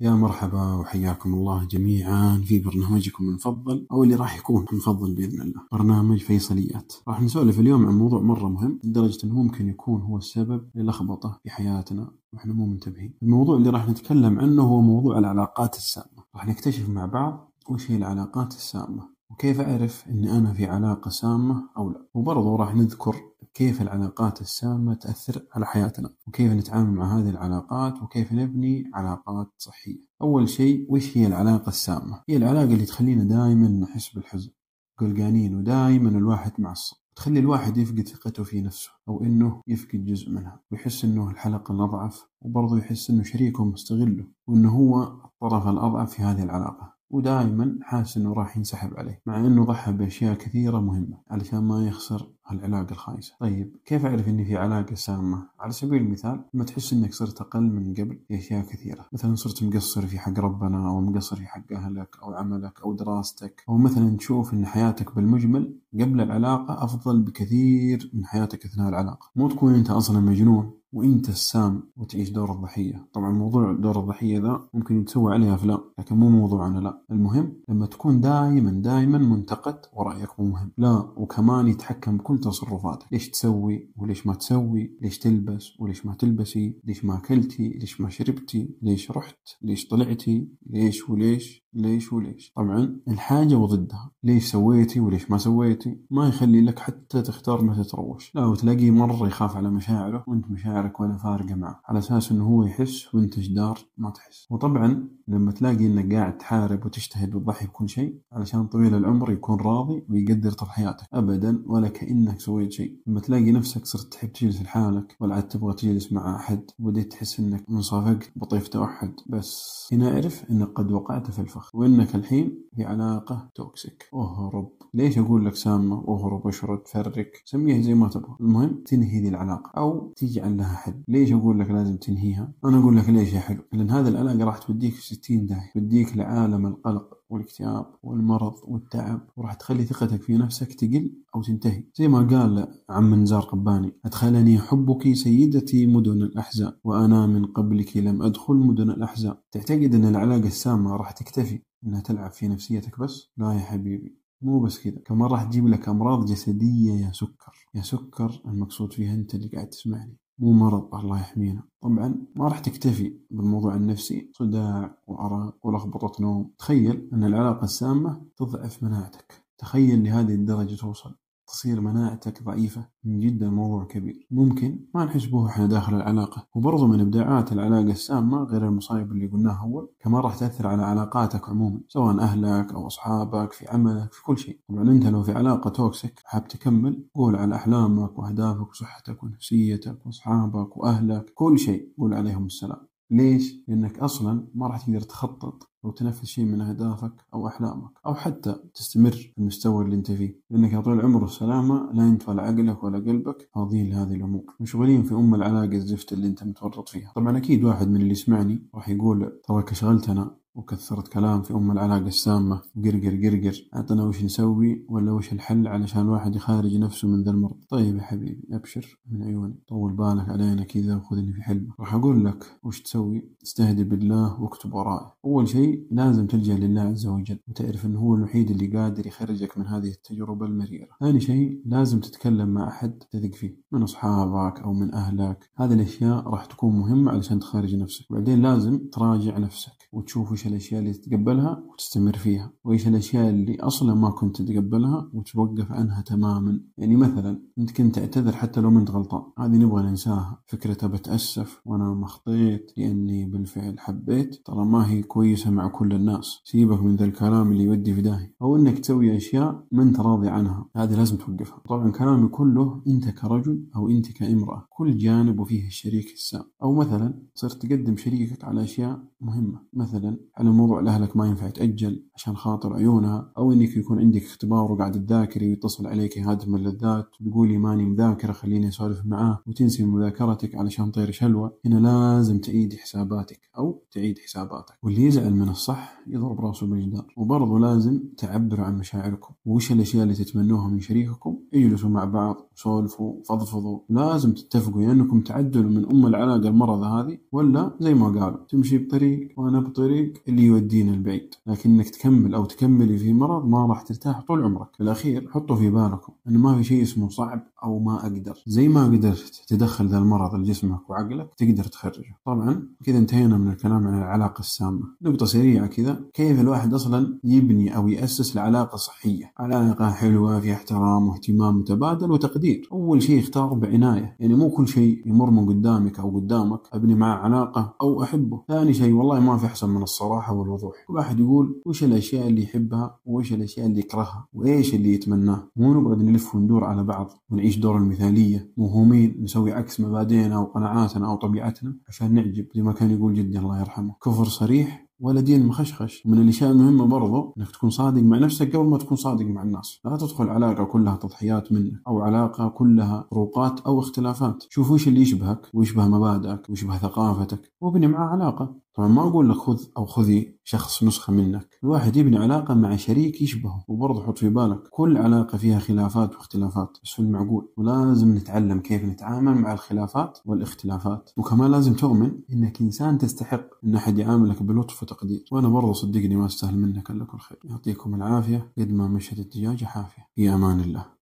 يا 0.00 0.10
مرحبا 0.10 0.74
وحياكم 0.74 1.34
الله 1.34 1.64
جميعا 1.64 2.42
في 2.44 2.58
برنامجكم 2.58 3.24
المفضل 3.24 3.86
أو 3.92 4.04
اللي 4.04 4.14
راح 4.14 4.38
يكون 4.38 4.64
المفضل 4.72 5.14
بإذن 5.14 5.40
الله 5.40 5.62
برنامج 5.72 6.18
فيصليات. 6.18 6.92
راح 7.08 7.22
نسولف 7.22 7.60
اليوم 7.60 7.86
عن 7.86 7.98
موضوع 7.98 8.20
مرة 8.20 8.48
مهم 8.48 8.80
لدرجة 8.84 9.26
أنه 9.26 9.34
ممكن 9.34 9.68
يكون 9.68 10.02
هو 10.02 10.16
السبب 10.16 10.70
للخبطة 10.74 11.40
في 11.42 11.50
حياتنا 11.50 12.10
وإحنا 12.32 12.52
مو 12.52 12.66
منتبهين. 12.66 13.14
الموضوع 13.22 13.56
اللي 13.56 13.70
راح 13.70 13.88
نتكلم 13.88 14.38
عنه 14.38 14.62
هو 14.62 14.80
موضوع 14.80 15.18
العلاقات 15.18 15.76
السامة. 15.76 16.24
راح 16.34 16.46
نكتشف 16.46 16.88
مع 16.88 17.06
بعض 17.06 17.52
وش 17.70 17.90
هي 17.90 17.96
العلاقات 17.96 18.52
السامة. 18.52 19.17
وكيف 19.30 19.60
أعرف 19.60 20.08
إني 20.08 20.38
أنا 20.38 20.52
في 20.52 20.66
علاقة 20.66 21.08
سامة 21.08 21.70
أو 21.76 21.90
لا؟ 21.90 22.06
وبرضه 22.14 22.56
راح 22.56 22.74
نذكر 22.74 23.16
كيف 23.54 23.82
العلاقات 23.82 24.40
السامة 24.40 24.94
تأثر 24.94 25.46
على 25.52 25.66
حياتنا 25.66 26.10
وكيف 26.26 26.52
نتعامل 26.52 26.92
مع 26.92 27.18
هذه 27.18 27.30
العلاقات 27.30 28.02
وكيف 28.02 28.32
نبني 28.32 28.90
علاقات 28.94 29.52
صحية. 29.58 29.98
أول 30.22 30.48
شيء 30.48 30.86
وش 30.88 31.18
هي 31.18 31.26
العلاقة 31.26 31.68
السامة؟ 31.68 32.22
هي 32.28 32.36
العلاقة 32.36 32.64
اللي 32.64 32.86
تخلينا 32.86 33.24
دائما 33.24 33.68
نحس 33.68 34.08
بالحزن 34.14 34.50
قلقانين 34.98 35.56
ودائما 35.56 36.08
الواحد 36.08 36.52
معصب 36.58 36.96
تخلي 37.16 37.40
الواحد 37.40 37.76
يفقد 37.76 38.08
ثقته 38.08 38.44
في 38.44 38.60
نفسه 38.60 38.90
أو 39.08 39.22
إنه 39.24 39.62
يفقد 39.66 40.04
جزء 40.04 40.30
منها 40.30 40.60
ويحس 40.70 41.04
إنه 41.04 41.30
الحلقة 41.30 41.72
الأضعف 41.72 42.24
وبرضه 42.40 42.78
يحس 42.78 43.10
إنه 43.10 43.22
شريكه 43.22 43.64
مستغله 43.64 44.26
وإنه 44.46 44.70
هو 44.70 45.02
الطرف 45.02 45.68
الأضعف 45.68 46.12
في 46.12 46.22
هذه 46.22 46.42
العلاقة. 46.42 46.97
ودائما 47.10 47.78
حاسس 47.82 48.16
إنه 48.16 48.32
راح 48.32 48.56
ينسحب 48.56 48.96
عليه 48.96 49.20
مع 49.26 49.36
إنه 49.36 49.64
ضحى 49.64 49.92
بأشياء 49.92 50.34
كثيرة 50.34 50.80
مهمة 50.80 51.18
علشان 51.30 51.58
ما 51.58 51.86
يخسر 51.86 52.28
هالعلاقة 52.46 52.92
الخايسة. 52.92 53.34
طيب 53.40 53.76
كيف 53.84 54.06
أعرف 54.06 54.28
إني 54.28 54.44
في 54.44 54.56
علاقة 54.56 54.94
سامة؟ 54.94 55.48
على 55.60 55.72
سبيل 55.72 56.02
المثال 56.02 56.44
لما 56.54 56.64
تحس 56.64 56.92
إنك 56.92 57.12
صرت 57.14 57.40
أقل 57.40 57.62
من 57.62 57.94
قبل 57.94 58.18
في 58.28 58.38
أشياء 58.38 58.64
كثيرة 58.64 59.06
مثلا 59.12 59.34
صرت 59.34 59.62
مقصر 59.62 60.06
في 60.06 60.18
حق 60.18 60.38
ربنا 60.38 60.88
أو 60.88 61.00
مقصر 61.00 61.36
في 61.36 61.46
حق 61.46 61.72
أهلك 61.72 62.16
أو 62.22 62.34
عملك 62.34 62.80
أو 62.80 62.92
دراستك 62.92 63.64
أو 63.68 63.78
مثلا 63.78 64.16
تشوف 64.16 64.54
إن 64.54 64.66
حياتك 64.66 65.14
بالمجمل 65.14 65.78
قبل 65.94 66.20
العلاقة 66.20 66.84
أفضل 66.84 67.22
بكثير 67.22 68.10
من 68.14 68.26
حياتك 68.26 68.64
أثناء 68.64 68.88
العلاقة. 68.88 69.30
مو 69.36 69.48
تكون 69.48 69.74
أنت 69.74 69.90
أصلا 69.90 70.20
مجنون 70.20 70.77
وإنت 70.92 71.28
السام 71.28 71.82
وتعيش 71.96 72.30
دور 72.30 72.52
الضحيه 72.52 73.08
طبعا 73.12 73.30
موضوع 73.32 73.72
دور 73.72 74.00
الضحيه 74.00 74.38
ذا 74.40 74.68
ممكن 74.74 75.00
يتسوى 75.00 75.32
عليه 75.34 75.54
افلام 75.54 75.80
لكن 75.98 76.16
مو 76.16 76.28
موضوعنا 76.28 76.78
لا. 76.78 77.02
المهم 77.10 77.52
لما 77.68 77.86
تكون 77.86 78.20
دائما 78.20 78.70
دائما 78.70 79.18
منتقد 79.18 79.78
ورأيك 79.92 80.40
مو 80.40 80.46
مهم. 80.46 80.72
لا 80.78 81.12
وكمان 81.16 81.68
يتحكم 81.68 82.16
بكل 82.16 82.38
تصرفاتك. 82.38 83.06
ليش 83.12 83.30
تسوي 83.30 83.90
وليش 83.96 84.26
ما 84.26 84.34
تسوي؟ 84.34 84.98
ليش 85.00 85.18
تلبس 85.18 85.80
وليش 85.80 86.06
ما 86.06 86.14
تلبسي؟ 86.14 86.80
ليش 86.84 87.04
ما 87.04 87.16
أكلتي؟ 87.18 87.68
ليش 87.68 88.00
ما 88.00 88.08
شربتي؟ 88.08 88.76
ليش 88.82 89.10
رحت؟ 89.10 89.38
ليش 89.62 89.88
طلعتي؟ 89.88 90.48
ليش 90.66 91.10
وليش؟ 91.10 91.67
ليش 91.74 92.12
وليش؟ 92.12 92.52
طبعا 92.56 92.96
الحاجة 93.08 93.54
وضدها. 93.54 94.10
ليش 94.24 94.50
سويتي 94.50 95.00
وليش 95.00 95.30
ما 95.30 95.38
سويتي؟ 95.38 95.98
ما 96.10 96.28
يخلي 96.28 96.60
لك 96.60 96.78
حتى 96.78 97.22
تختار 97.22 97.62
متى 97.62 97.84
تروش 97.84 98.34
لا 98.34 98.46
وتلاقيه 98.46 98.90
مرة 98.90 99.26
يخاف 99.26 99.56
على 99.56 99.70
مشاعره 99.70 100.24
وانت 100.26 100.50
مشاعرك 100.50 101.00
ولا 101.00 101.16
فارقة 101.16 101.54
معه 101.54 101.80
على 101.84 101.98
أساس 101.98 102.32
إنه 102.32 102.44
هو 102.44 102.64
يحس 102.64 103.14
وأنت 103.14 103.38
جدار 103.40 103.78
ما 103.98 104.10
تحس. 104.10 104.46
وطبعا 104.50 105.08
لما 105.28 105.52
تلاقي 105.52 105.86
إنك 105.86 106.14
قاعد 106.14 106.38
تحارب 106.38 106.86
وتجتهد 106.86 107.34
وتضحي 107.34 107.66
بكل 107.66 107.88
شيء 107.88 108.18
علشان 108.32 108.66
طويل 108.66 108.94
العمر 108.94 109.32
يكون 109.32 109.60
راضي 109.60 110.04
ويقدر 110.10 110.50
تضحياتك 110.52 111.06
ابدا 111.12 111.62
ولا 111.66 111.88
كأنك 111.88 112.40
سويت 112.40 112.72
شيء. 112.72 112.96
لما 113.06 113.20
تلاقي 113.20 113.52
نفسك 113.52 113.86
صرت 113.86 114.12
تحب 114.12 114.32
تجلس 114.32 114.62
لحالك 114.62 115.16
ولا 115.20 115.34
عاد 115.34 115.48
تبغى 115.48 115.74
تجلس 115.74 116.12
مع 116.12 116.36
أحد 116.36 116.62
وبديت 116.78 117.12
تحس 117.12 117.40
إنك 117.40 117.64
انصافقت 117.70 118.30
بطيف 118.36 118.68
توحد. 118.68 119.12
بس 119.26 119.88
هنا 119.92 120.12
أعرف 120.14 120.50
إنك 120.50 120.68
قد 120.68 120.92
وقعت 120.92 121.30
في 121.30 121.38
الفخ 121.38 121.57
وإنك 121.74 122.14
الحين 122.14 122.64
في 122.76 122.84
علاقة 122.84 123.50
toxic 123.54 124.08
اهرب 124.14 124.68
ليش 124.94 125.18
أقول 125.18 125.46
لك 125.46 125.54
سامة؟ 125.54 126.04
اهرب 126.08 126.46
أشرد 126.46 126.88
فرك 126.88 127.42
سميها 127.44 127.80
زي 127.82 127.94
ما 127.94 128.08
تبغى. 128.08 128.36
المهم 128.40 128.82
تنهي 128.86 129.20
ذي 129.20 129.28
العلاقة. 129.28 129.70
أو 129.76 130.12
تجعل 130.16 130.56
لها 130.56 130.74
حل. 130.74 131.02
ليش 131.08 131.32
أقول 131.32 131.60
لك 131.60 131.70
لازم 131.70 131.96
تنهيها؟ 131.96 132.52
أنا 132.64 132.78
أقول 132.78 132.96
لك 132.96 133.08
ليش 133.08 133.32
يا 133.32 133.40
حلو. 133.40 133.62
لأن 133.72 133.90
هذه 133.90 134.08
العلاقة 134.08 134.44
راح 134.44 134.58
توديك 134.58 134.94
في 134.94 135.14
ستين 135.14 135.46
داهية. 135.46 135.70
توديك 135.74 136.16
لعالم 136.16 136.66
القلق. 136.66 137.17
والاكتئاب 137.30 137.86
والمرض 138.02 138.54
والتعب 138.64 139.28
وراح 139.36 139.54
تخلي 139.54 139.84
ثقتك 139.84 140.22
في 140.22 140.36
نفسك 140.36 140.74
تقل 140.74 141.12
أو 141.34 141.42
تنتهي. 141.42 141.84
زي 141.94 142.08
ما 142.08 142.18
قال 142.18 142.68
عم 142.90 143.14
نزار 143.14 143.40
قباني 143.42 143.92
أدخلني 144.04 144.58
حبك 144.58 145.12
سيدتي 145.12 145.86
مدن 145.86 146.22
الأحزان 146.22 146.72
وأنا 146.84 147.26
من 147.26 147.46
قبلك 147.46 147.96
لم 147.96 148.22
أدخل 148.22 148.54
مدن 148.54 148.90
الأحزان 148.90 149.34
تعتقد 149.52 149.94
أن 149.94 150.04
العلاقة 150.04 150.46
السامة 150.46 150.96
راح 150.96 151.10
تكتفي 151.10 151.62
أنها 151.86 152.00
تلعب 152.00 152.30
في 152.30 152.48
نفسيتك 152.48 153.00
بس؟ 153.00 153.30
لا 153.36 153.52
يا 153.52 153.58
حبيبي 153.58 154.18
مو 154.42 154.60
بس 154.60 154.78
كذا. 154.78 154.98
كمان 155.06 155.30
راح 155.30 155.44
تجيب 155.44 155.68
لك 155.68 155.88
أمراض 155.88 156.24
جسدية 156.24 156.92
يا 156.92 157.12
سكر. 157.12 157.68
يا 157.74 157.82
سكر 157.82 158.42
المقصود 158.46 158.92
فيها 158.92 159.14
أنت 159.14 159.34
اللي 159.34 159.48
قاعد 159.48 159.68
تسمعني. 159.68 160.16
مو 160.38 160.52
مرض 160.52 160.94
الله 160.94 161.20
يحمينا. 161.20 161.62
طبعا 161.80 162.26
ما 162.36 162.48
راح 162.48 162.58
تكتفي 162.58 163.20
بالموضوع 163.30 163.74
النفسي 163.74 164.30
صداع 164.34 164.98
وأرق 165.06 165.66
ولخبطة 165.66 166.22
نوم. 166.22 166.50
تخيل 166.58 167.08
أن 167.12 167.24
العلاقة 167.24 167.64
السامة 167.64 168.26
تضعف 168.36 168.82
مناعتك. 168.82 169.44
تخيل 169.58 170.04
لهذه 170.04 170.34
الدرجة 170.34 170.74
توصل. 170.74 171.14
تصير 171.48 171.80
مناعتك 171.80 172.42
ضعيفة. 172.42 172.88
من 173.04 173.20
جدا 173.20 173.50
موضوع 173.50 173.84
كبير. 173.84 174.26
ممكن 174.30 174.86
ما 174.94 175.04
نحس 175.04 175.24
به 175.24 175.46
إحنا 175.46 175.66
داخل 175.66 175.94
العلاقة. 175.94 176.46
وبرضه 176.54 176.86
من 176.86 177.00
إبداعات 177.00 177.52
العلاقة 177.52 177.90
السامة 177.90 178.42
غير 178.42 178.68
المصايب 178.68 179.12
اللي 179.12 179.26
قلناها 179.26 179.62
أول 179.62 179.90
كمان 180.00 180.20
راح 180.20 180.36
تأثر 180.36 180.66
على 180.66 180.82
علاقاتك 180.82 181.48
عموما 181.48 181.80
سواء 181.88 182.18
أهلك 182.18 182.72
أو 182.72 182.86
أصحابك 182.86 183.52
في 183.52 183.68
عملك 183.68 184.12
في 184.12 184.22
كل 184.22 184.38
شيء. 184.38 184.60
طبعا 184.68 184.82
أنت 184.82 185.06
لو 185.06 185.22
في 185.22 185.32
علاقة 185.32 185.70
توكسيك 185.70 186.20
حاب 186.24 186.48
تكمل 186.48 187.08
قول 187.14 187.36
على 187.36 187.54
أحلامك 187.54 188.18
وأهدافك 188.18 188.68
وصحتك 188.70 189.22
ونفسيتك 189.22 190.06
وأصحابك 190.06 190.76
وأهلك 190.76 191.32
كل 191.34 191.58
شيء 191.58 191.92
قول 191.98 192.14
عليهم 192.14 192.46
السلام. 192.46 192.88
ليش؟ 193.10 193.64
لأنك 193.68 193.98
أصلا 193.98 194.48
ما 194.54 194.66
راح 194.66 194.86
تقدر 194.86 195.00
تخطط 195.00 195.67
أو 195.84 195.90
تنفذ 195.90 196.24
شيء 196.24 196.44
من 196.44 196.60
أهدافك 196.60 197.12
أو 197.34 197.46
أحلامك 197.46 197.90
أو 198.06 198.14
حتى 198.14 198.56
تستمر 198.74 199.10
في 199.10 199.38
المستوى 199.38 199.84
اللي 199.84 199.96
أنت 199.96 200.12
فيه. 200.12 200.40
لأنك 200.50 200.72
يا 200.72 200.80
طويل 200.80 201.00
العمر 201.00 201.22
والسلامة 201.22 201.92
لا 201.92 202.18
ولا 202.28 202.42
عقلك 202.42 202.84
ولا 202.84 202.98
قلبك 202.98 203.48
فاضيين 203.54 203.90
لهذه 203.90 204.14
الأمور. 204.14 204.44
مشغولين 204.60 205.02
في 205.02 205.14
أم 205.14 205.34
العلاقة 205.34 205.76
الزفت 205.76 206.12
اللي 206.12 206.26
أنت 206.26 206.44
متورط 206.44 206.88
فيها. 206.88 207.12
طبعا 207.16 207.36
أكيد 207.36 207.64
واحد 207.64 207.88
من 207.88 207.96
اللي 208.00 208.10
يسمعني 208.12 208.62
راح 208.74 208.88
يقول 208.88 209.40
تراك 209.44 209.74
شغلتنا 209.74 210.36
وكثرت 210.58 211.08
كلام 211.08 211.42
في 211.42 211.54
أم 211.54 211.70
العلاقة 211.70 212.06
السامة. 212.06 212.62
وقرقر 212.76 213.16
قرقر 213.24 213.56
أعطنا 213.76 214.04
وش 214.04 214.24
نسوي 214.24 214.86
ولا 214.88 215.12
وش 215.12 215.32
الحل 215.32 215.68
علشان 215.68 216.00
الواحد 216.00 216.36
يخارج 216.36 216.76
نفسه 216.76 217.08
من 217.08 217.22
ذا 217.22 217.30
المرض. 217.30 217.56
طيب 217.68 217.96
يا 217.96 218.02
حبيبي 218.02 218.48
أبشر. 218.52 219.00
من 219.10 219.22
عيوني. 219.22 219.58
طول 219.68 219.92
بالك 219.92 220.28
علينا 220.28 220.64
كذا 220.64 220.96
وخذني 220.96 221.32
في 221.32 221.42
حلمك. 221.42 221.80
راح 221.80 221.94
أقول 221.94 222.24
لك 222.24 222.44
وش 222.62 222.82
تسوي. 222.82 223.30
استهدي 223.42 223.84
بالله 223.84 224.42
واكتب 224.42 224.74
ورائي. 224.74 225.10
أول 225.24 225.48
شيء 225.48 225.86
لازم 225.90 226.26
تلجأ 226.26 226.54
لله 226.54 226.80
عز 226.80 227.06
وجل 227.06 227.38
وتعرف 227.48 227.86
أنه 227.86 227.98
هو 227.98 228.14
الوحيد 228.14 228.50
اللي 228.50 228.66
قادر 228.66 229.06
يخرجك 229.06 229.58
من 229.58 229.66
هذه 229.66 229.88
التجربة 229.88 230.46
المريرة. 230.46 230.88
ثاني 231.00 231.20
شيء 231.20 231.62
لازم 231.66 232.00
تتكلم 232.00 232.48
مع 232.48 232.68
أحد 232.68 232.98
تثق 233.10 233.34
فيه. 233.34 233.56
من 233.72 233.82
أصحابك 233.82 234.60
أو 234.60 234.72
من 234.72 234.94
أهلك. 234.94 235.50
هذه 235.56 235.72
الأشياء 235.72 236.28
راح 236.28 236.44
تكون 236.44 236.78
مهمة 236.78 237.12
علشان 237.12 237.38
تخارج 237.38 237.74
نفسك. 237.74 238.04
بعدين 238.10 238.42
لازم 238.42 238.78
تراجع 238.92 239.38
نفسك 239.38 239.88
وتشوف 239.92 240.32
وش 240.32 240.47
الأشياء 240.48 240.80
اللي 240.80 240.92
تتقبلها 240.92 241.64
وتستمر 241.72 242.16
فيها 242.16 242.52
وإيش 242.64 242.88
الأشياء 242.88 243.30
اللي 243.30 243.60
أصلا 243.60 243.94
ما 243.94 244.10
كنت 244.10 244.42
تتقبلها 244.42 245.10
وتوقف 245.12 245.72
عنها 245.72 246.00
تماما. 246.02 246.60
يعني 246.78 246.96
مثلا 246.96 247.42
أنت 247.58 247.70
كنت 247.70 247.94
تعتذر 247.98 248.32
حتى 248.32 248.60
لو 248.60 248.70
منت 248.70 248.90
غلطان. 248.90 249.22
هذه 249.38 249.56
نبغى 249.56 249.82
ننساها. 249.82 250.42
فكرة 250.46 250.86
بتأسف 250.86 251.60
وأنا 251.64 251.94
مخطيت 251.94 252.72
لأني 252.76 253.26
بالفعل 253.26 253.78
حبيت 253.78 254.46
ترى 254.46 254.64
ما 254.64 254.90
هي 254.90 255.02
كويسة 255.02 255.50
مع 255.50 255.68
كل 255.68 255.92
الناس. 255.92 256.40
سيبك 256.44 256.82
من 256.82 256.96
ذا 256.96 257.04
الكلام 257.04 257.52
اللي 257.52 257.64
يودي 257.64 257.94
في 257.94 258.02
داهية. 258.02 258.34
أو 258.42 258.56
إنك 258.56 258.78
تسوي 258.78 259.16
أشياء 259.16 259.66
ما 259.72 259.82
أنت 259.82 260.00
راضي 260.00 260.28
عنها. 260.28 260.68
هذه 260.76 260.96
لازم 260.96 261.16
توقفها. 261.16 261.62
طبعا 261.68 261.90
كلامي 261.90 262.28
كله 262.28 262.82
أنت 262.86 263.08
كرجل 263.08 263.66
أو 263.76 263.88
أنت 263.88 264.12
كامرأة. 264.12 264.66
كل 264.70 264.96
جانب 264.96 265.40
وفيه 265.40 265.66
الشريك 265.66 266.12
السام. 266.12 266.42
أو 266.62 266.74
مثلا 266.74 267.22
صرت 267.34 267.66
تقدم 267.66 267.96
شريكك 267.96 268.44
على 268.44 268.62
أشياء 268.62 269.02
مهمة. 269.20 269.60
مثلا 269.72 270.16
على 270.38 270.50
موضوع 270.50 270.80
لأهلك 270.80 271.16
ما 271.16 271.26
ينفع 271.26 271.50
تأجل 271.50 272.04
عشان 272.14 272.36
خاطر 272.36 272.74
عيونها 272.74 273.32
أو 273.38 273.52
إنك 273.52 273.76
يكون 273.76 273.98
عندك 273.98 274.22
اختبار 274.22 274.72
وقاعد 274.72 275.06
تذاكري 275.06 275.48
ويتصل 275.48 275.86
عليك 275.86 276.18
هاتف 276.18 276.48
من 276.48 276.54
اللذات 276.54 277.06
وتقولي 277.20 277.58
ماني 277.58 277.84
مذاكرة 277.84 278.32
خليني 278.32 278.68
أسولف 278.68 279.00
معاه 279.04 279.42
وتنسي 279.46 279.84
مذاكرتك 279.84 280.54
علشان 280.54 280.90
طير 280.90 281.10
شلوة. 281.10 281.58
هنا 281.66 281.76
لازم 281.78 282.38
تعيد 282.38 282.74
حساباتك 282.74 283.40
أو 283.58 283.82
تعيد 283.90 284.18
حساباتك. 284.18 284.74
واللي 284.82 285.04
يزعل 285.04 285.34
من 285.34 285.48
الصح 285.48 285.97
يضرب 286.10 286.40
راسه 286.40 286.66
بالجدار. 286.66 287.14
وبرضه 287.16 287.58
لازم 287.58 288.00
تعبروا 288.16 288.64
عن 288.66 288.78
مشاعركم. 288.78 289.34
وش 289.46 289.72
الأشياء 289.72 290.02
اللي 290.02 290.14
تتمنوها 290.14 290.68
من 290.68 290.80
شريككم؟ 290.80 291.38
اجلسوا 291.54 291.90
مع 291.90 292.04
بعض 292.04 292.50
سولفوا 292.54 293.14
فضفضوا. 293.28 293.78
لازم 293.88 294.32
تتفقوا 294.32 294.82
يا 294.82 294.92
انكم 294.92 295.20
تعدلوا 295.20 295.70
من 295.70 295.90
أم 295.90 296.06
العلاقة 296.06 296.48
المرضى 296.48 296.86
هذه 296.86 297.18
ولا 297.32 297.76
زي 297.80 297.94
ما 297.94 298.06
قالوا. 298.06 298.38
تمشي 298.48 298.78
بطريق 298.78 299.28
وأنا 299.36 299.60
بطريق 299.60 300.12
اللي 300.28 300.42
يودينا 300.42 300.94
البعيد 300.94 301.34
لكنك 301.46 301.88
تكمل 301.88 302.34
أو 302.34 302.44
تكملي 302.44 302.98
في 302.98 303.12
مرض 303.12 303.46
ما 303.46 303.66
راح 303.66 303.82
ترتاح 303.82 304.20
طول 304.20 304.42
عمرك. 304.44 304.68
في 304.76 304.82
الأخير 304.82 305.28
حطوا 305.30 305.56
في 305.56 305.70
بالكم 305.70 306.12
انه 306.28 306.38
ما 306.38 306.56
في 306.56 306.64
شيء 306.64 306.82
اسمه 306.82 307.08
صعب 307.08 307.42
أو 307.64 307.78
ما 307.78 307.96
أقدر. 308.06 308.42
زي 308.46 308.68
ما 308.68 308.84
قدرت 308.84 309.42
تدخل 309.48 309.86
ذا 309.86 309.98
المرض 309.98 310.34
لجسمك 310.34 310.90
وعقلك 310.90 311.34
تقدر 311.36 311.64
تخرجه. 311.64 312.16
طبعا 312.26 312.68
كذا 312.84 312.98
انتهينا 312.98 313.38
من 313.38 313.48
الكلام 313.48 313.86
عن 313.86 313.98
العلاقة 313.98 314.40
السامة. 314.40 314.82
نقطة 315.02 315.26
سريعة 315.26 315.66
كذا. 315.66 315.97
كيف 316.14 316.40
الواحد 316.40 316.74
أصلا 316.74 317.18
يبني 317.24 317.76
أو 317.76 317.88
يأسس 317.88 318.36
لعلاقه 318.36 318.76
صحيه 318.76 319.32
علاقة 319.38 319.90
حلوة 319.90 320.40
فيها 320.40 320.54
احترام 320.54 321.08
واهتمام 321.08 321.58
متبادل 321.58 322.10
وتقدير. 322.10 322.68
أول 322.72 323.02
شيء 323.02 323.20
اختار 323.20 323.54
بعناية. 323.54 324.16
يعني 324.20 324.34
مو 324.34 324.50
كل 324.50 324.68
شيء 324.68 325.02
يمر 325.06 325.30
من 325.30 325.48
قدامك 325.48 326.00
أو 326.00 326.16
قدامك 326.16 326.60
أبني 326.72 326.94
معه 326.94 327.16
علاقة 327.16 327.74
أو 327.82 328.02
أحبه. 328.02 328.42
ثاني 328.48 328.74
شيء 328.74 328.92
والله 328.92 329.20
ما 329.20 329.36
في 329.36 329.46
أحسن 329.46 329.70
من 329.70 329.82
الصراحة 329.82 330.34
والوضوح. 330.34 330.74
كل 330.88 330.94
واحد 330.94 331.20
يقول 331.20 331.62
وش 331.66 331.84
الأشياء 331.84 332.28
اللي 332.28 332.42
يحبها 332.42 332.98
وش 333.06 333.32
الأشياء 333.32 333.66
اللي 333.66 333.78
يكرهها 333.78 334.26
وإيش 334.32 334.74
اللي 334.74 334.94
يتمناه؟ 334.94 335.42
مو 335.56 335.80
نقعد 335.80 336.02
نلف 336.02 336.34
وندور 336.34 336.64
على 336.64 336.84
بعض 336.84 337.10
ونعيش 337.30 337.58
دور 337.58 337.76
المثالية. 337.76 338.52
موهومين 338.56 339.16
نسوي 339.22 339.52
عكس 339.52 339.80
مبادئنا 339.80 340.38
وقناعاتنا 340.38 341.10
أو 341.10 341.16
طبيعتنا 341.16 341.74
عشان 341.88 342.14
نعجب. 342.14 342.46
زي 342.54 342.62
ما 342.62 342.72
كان 342.72 342.90
يقول 342.90 343.14
جدي 343.14 343.38
الله 343.38 343.60
يرحمه 343.60 343.94
كفر 344.04 344.24
صريح 344.24 344.87
ولا 345.00 345.20
دين 345.20 345.46
مخشخش. 345.46 346.06
من 346.06 346.22
الاشياء 346.22 346.50
المهمه 346.50 346.86
برضو 346.86 347.34
إنك 347.38 347.50
تكون 347.50 347.70
صادق 347.70 348.02
مع 348.02 348.18
نفسك 348.18 348.56
قبل 348.56 348.66
ما 348.66 348.78
تكون 348.78 348.96
صادق 348.96 349.26
مع 349.26 349.42
الناس. 349.42 349.80
لا 349.84 349.96
تدخل 349.96 350.28
علاقة 350.28 350.64
كلها 350.64 350.96
تضحيات 350.96 351.52
منك 351.52 351.72
أو 351.88 352.00
علاقة 352.00 352.48
كلها 352.48 353.06
فروقات 353.10 353.60
أو 353.60 353.78
اختلافات. 353.78 354.44
شوف 354.48 354.70
وش 354.70 354.88
اللي 354.88 355.00
يشبهك 355.00 355.40
ويشبه 355.54 355.88
مبادئك 355.88 356.50
ويشبه 356.50 356.78
ثقافتك. 356.78 357.52
وابني 357.60 357.86
معاه 357.86 358.08
علاقة. 358.08 358.54
طبعا 358.74 358.88
ما 358.88 359.02
أقول 359.02 359.30
لك 359.30 359.36
خذ 359.36 359.62
أو 359.76 359.86
خذي 359.86 360.38
شخص 360.44 360.82
نسخة 360.84 361.12
منك. 361.12 361.58
الواحد 361.64 361.96
يبني 361.96 362.18
علاقة 362.18 362.54
مع 362.54 362.76
شريك 362.76 363.22
يشبهه. 363.22 363.64
وبرضه 363.68 364.02
حط 364.02 364.18
في 364.18 364.28
بالك 364.28 364.62
كل 364.70 364.96
علاقة 364.96 365.38
فيها 365.38 365.58
خلافات 365.58 366.14
واختلافات. 366.14 366.78
بس 366.84 366.90
في 366.90 366.98
المعقول. 366.98 367.48
ولازم 367.56 368.14
نتعلم 368.14 368.60
كيف 368.60 368.84
نتعامل 368.84 369.34
مع 369.34 369.52
الخلافات 369.52 370.18
والاختلافات. 370.26 371.10
وكمان 371.16 371.50
لازم 371.50 371.74
تؤمن 371.74 372.12
إنك 372.32 372.60
إنسان 372.60 372.98
تستحق 372.98 373.46
إن 373.64 373.74
أحد 373.74 373.98
يعاملك 373.98 374.42
بلطف 374.42 374.84
وتقدير 374.92 375.24
وأنا 375.32 375.48
برضه 375.48 375.72
صدقني 375.72 376.16
ما 376.16 376.26
أستاهل 376.26 376.58
منك 376.58 376.90
إلا 376.90 377.04
كل 377.04 377.18
خير. 377.18 377.38
يعطيكم 377.44 377.94
العافية. 377.94 378.52
قد 378.58 378.72
ما 378.72 378.88
مشت 378.88 379.18
الدجاجه 379.18 379.64
حافية. 379.64 380.08
في 380.14 380.34
أمان 380.34 380.60
الله. 380.60 380.84